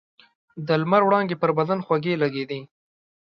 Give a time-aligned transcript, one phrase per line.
[0.67, 2.61] د لمر وړانګې پر بدن خوږې لګېدې.